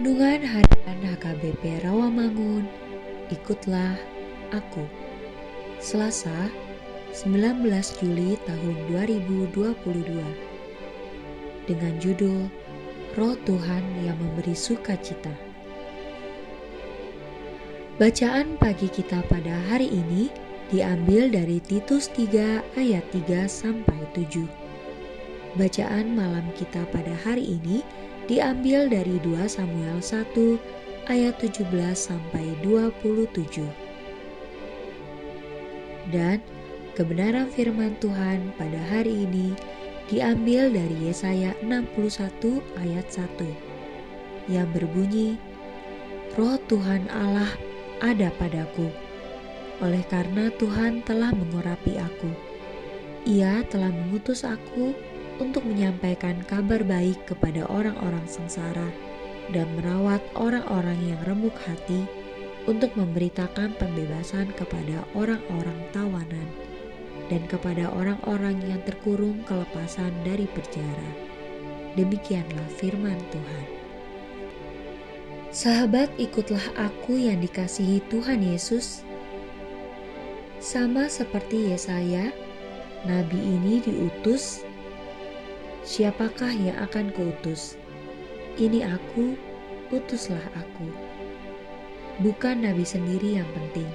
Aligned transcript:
Renungan 0.00 0.40
Harian 0.40 1.12
HKBP 1.12 1.84
Rawamangun. 1.84 2.64
Ikutlah 3.28 4.00
Aku. 4.48 4.88
Selasa 5.76 6.48
19 7.12 7.60
Juli 8.00 8.40
tahun 8.48 8.76
2022 8.96 9.60
Dengan 11.68 11.92
judul 12.00 12.48
Roh 13.12 13.36
Tuhan 13.44 13.84
yang 14.00 14.16
memberi 14.16 14.56
sukacita. 14.56 15.36
Bacaan 18.00 18.56
pagi 18.56 18.88
kita 18.88 19.20
pada 19.28 19.52
hari 19.68 19.92
ini 19.92 20.32
diambil 20.72 21.28
dari 21.28 21.60
Titus 21.60 22.08
3 22.16 22.80
ayat 22.80 23.04
3 23.12 23.44
sampai 23.44 24.00
7 24.16 24.48
Bacaan 25.60 26.16
malam 26.16 26.48
kita 26.56 26.88
pada 26.88 27.12
hari 27.20 27.60
ini 27.60 27.84
diambil 28.30 28.86
dari 28.86 29.18
2 29.26 29.42
Samuel 29.50 29.98
1 29.98 30.30
ayat 31.10 31.34
17 31.42 31.66
sampai 31.98 32.54
27. 32.62 33.66
Dan 36.14 36.38
kebenaran 36.94 37.50
firman 37.50 37.98
Tuhan 37.98 38.54
pada 38.54 38.78
hari 38.86 39.26
ini 39.26 39.50
diambil 40.06 40.70
dari 40.70 41.10
Yesaya 41.10 41.58
61 41.66 42.62
ayat 42.78 43.06
1 43.10 43.26
yang 44.46 44.70
berbunyi 44.70 45.34
Roh 46.38 46.54
Tuhan 46.70 47.10
Allah 47.10 47.50
ada 47.98 48.30
padaku 48.38 48.94
oleh 49.82 50.06
karena 50.06 50.54
Tuhan 50.58 51.02
telah 51.02 51.34
mengurapi 51.34 51.98
aku 51.98 52.30
ia 53.26 53.62
telah 53.70 53.90
mengutus 53.90 54.42
aku 54.42 54.94
untuk 55.40 55.64
menyampaikan 55.64 56.36
kabar 56.44 56.84
baik 56.84 57.16
kepada 57.24 57.64
orang-orang 57.72 58.22
sengsara 58.28 58.86
dan 59.50 59.66
merawat 59.80 60.20
orang-orang 60.36 61.00
yang 61.00 61.20
remuk 61.26 61.56
hati 61.64 62.06
untuk 62.68 62.92
memberitakan 62.94 63.72
pembebasan 63.80 64.52
kepada 64.54 65.02
orang-orang 65.16 65.80
tawanan 65.96 66.48
dan 67.32 67.42
kepada 67.48 67.88
orang-orang 67.96 68.60
yang 68.68 68.78
terkurung 68.84 69.40
kelepasan 69.48 70.12
dari 70.22 70.44
penjara. 70.52 71.10
Demikianlah 71.96 72.68
firman 72.78 73.18
Tuhan. 73.32 73.66
Sahabat, 75.50 76.14
ikutlah 76.14 76.62
aku 76.78 77.18
yang 77.18 77.42
dikasihi 77.42 77.98
Tuhan 78.06 78.38
Yesus. 78.38 79.02
Sama 80.62 81.10
seperti 81.10 81.74
Yesaya, 81.74 82.30
nabi 83.02 83.40
ini 83.40 83.82
diutus 83.82 84.62
Siapakah 85.90 86.54
yang 86.54 86.78
akan 86.86 87.10
kuutus? 87.10 87.74
Ini 88.54 88.86
aku, 88.86 89.34
utuslah 89.90 90.46
aku. 90.54 90.86
Bukan 92.22 92.62
nabi 92.62 92.86
sendiri 92.86 93.42
yang 93.42 93.50
penting, 93.50 93.90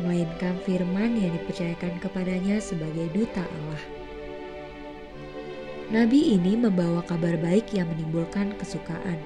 melainkan 0.00 0.56
firman 0.64 1.20
yang 1.20 1.36
dipercayakan 1.36 2.00
kepadanya 2.00 2.56
sebagai 2.64 3.12
duta 3.12 3.44
Allah. 3.44 3.82
Nabi 5.92 6.32
ini 6.32 6.56
membawa 6.56 7.04
kabar 7.04 7.36
baik 7.36 7.76
yang 7.76 7.92
menimbulkan 7.92 8.56
kesukaan. 8.56 9.20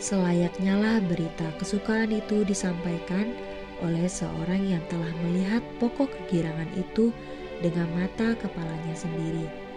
Selayaknya 0.00 0.80
lah 0.80 0.96
berita 1.04 1.52
kesukaan 1.60 2.08
itu 2.08 2.40
disampaikan 2.48 3.36
oleh 3.84 4.08
seorang 4.08 4.64
yang 4.64 4.80
telah 4.88 5.12
melihat 5.28 5.60
pokok 5.76 6.08
kegirangan 6.08 6.72
itu 6.72 7.12
dengan 7.60 7.84
mata 7.92 8.32
kepalanya 8.40 8.96
sendiri 8.96 9.67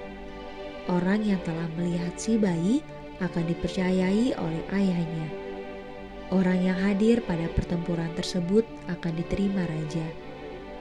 Orang 0.89 1.21
yang 1.21 1.37
telah 1.45 1.69
melihat 1.77 2.17
si 2.17 2.41
bayi 2.41 2.81
akan 3.21 3.45
dipercayai 3.45 4.33
oleh 4.33 4.63
ayahnya. 4.73 5.27
Orang 6.31 6.63
yang 6.63 6.79
hadir 6.79 7.21
pada 7.21 7.45
pertempuran 7.51 8.09
tersebut 8.17 8.63
akan 8.87 9.13
diterima 9.19 9.67
raja. 9.67 10.07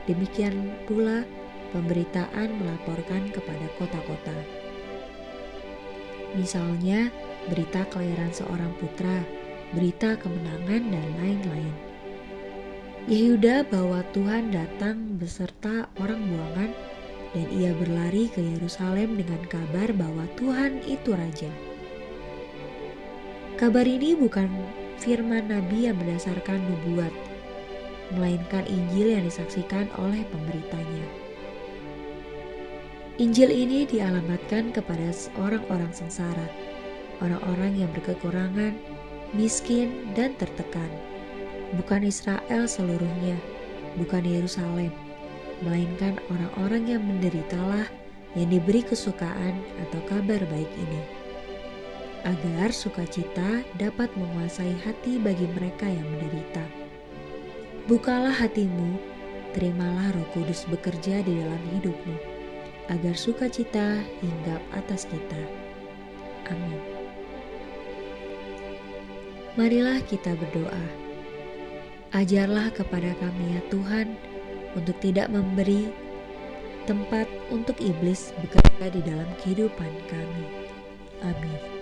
Demikian 0.08 0.72
pula 0.88 1.26
pemberitaan 1.74 2.54
melaporkan 2.56 3.28
kepada 3.34 3.66
kota-kota. 3.76 4.36
Misalnya, 6.38 7.10
berita 7.50 7.82
kelahiran 7.90 8.30
seorang 8.30 8.70
putra, 8.78 9.26
berita 9.74 10.14
kemenangan, 10.16 10.82
dan 10.94 11.06
lain-lain. 11.18 11.74
Yehuda 13.10 13.66
bahwa 13.66 14.06
Tuhan 14.14 14.54
datang 14.54 15.18
beserta 15.18 15.90
orang 15.98 16.20
buangan 16.30 16.70
dan 17.30 17.46
ia 17.54 17.70
berlari 17.78 18.26
ke 18.30 18.42
Yerusalem 18.42 19.14
dengan 19.14 19.38
kabar 19.46 19.94
bahwa 19.94 20.26
Tuhan 20.34 20.82
itu 20.82 21.14
raja. 21.14 21.50
Kabar 23.54 23.84
ini 23.84 24.16
bukan 24.16 24.48
firman 24.98 25.46
nabi 25.46 25.86
yang 25.86 25.96
berdasarkan 26.00 26.58
nubuat, 26.64 27.12
melainkan 28.16 28.64
Injil 28.66 29.14
yang 29.14 29.24
disaksikan 29.28 29.86
oleh 30.00 30.24
pemberitanya. 30.32 31.06
Injil 33.20 33.52
ini 33.52 33.84
dialamatkan 33.84 34.72
kepada 34.72 35.12
orang-orang 35.36 35.92
sengsara, 35.92 36.48
orang-orang 37.20 37.84
yang 37.84 37.90
berkekurangan, 37.92 38.72
miskin, 39.36 40.08
dan 40.16 40.32
tertekan. 40.40 40.88
Bukan 41.76 42.00
Israel 42.08 42.64
seluruhnya, 42.64 43.36
bukan 44.00 44.24
Yerusalem, 44.24 44.88
melainkan 45.60 46.16
orang-orang 46.32 46.96
yang 46.96 47.02
menderitalah 47.04 47.88
yang 48.38 48.48
diberi 48.50 48.82
kesukaan 48.84 49.58
atau 49.88 50.00
kabar 50.06 50.38
baik 50.48 50.70
ini. 50.78 51.02
Agar 52.22 52.70
sukacita 52.70 53.64
dapat 53.80 54.12
menguasai 54.12 54.76
hati 54.84 55.16
bagi 55.16 55.48
mereka 55.56 55.88
yang 55.88 56.04
menderita. 56.04 56.64
Bukalah 57.88 58.36
hatimu, 58.36 59.00
terimalah 59.56 60.12
roh 60.14 60.28
kudus 60.36 60.68
bekerja 60.68 61.24
di 61.24 61.32
dalam 61.40 61.62
hidupmu, 61.74 62.16
agar 62.92 63.16
sukacita 63.16 64.04
hinggap 64.20 64.60
atas 64.76 65.08
kita. 65.08 65.40
Amin. 66.52 66.78
Marilah 69.58 69.98
kita 70.06 70.36
berdoa. 70.38 70.86
Ajarlah 72.14 72.70
kepada 72.70 73.16
kami 73.18 73.58
ya 73.58 73.62
Tuhan, 73.72 74.14
untuk 74.78 74.96
tidak 75.02 75.30
memberi 75.32 75.90
tempat 76.86 77.26
untuk 77.54 77.78
iblis 77.78 78.34
bekerja 78.42 78.90
di 78.90 79.00
dalam 79.04 79.28
kehidupan 79.42 79.92
kami. 80.10 80.46
Amin. 81.22 81.79